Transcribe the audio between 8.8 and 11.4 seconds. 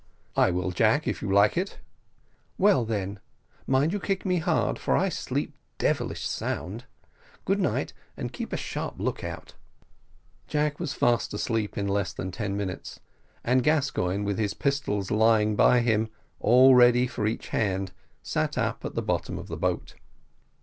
lookout." Jack was fast